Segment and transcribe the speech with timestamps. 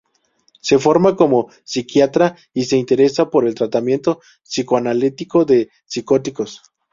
[0.61, 6.63] Se forma como psiquiatra y se interesa por el tratamiento psicoanalítico de psicóticos.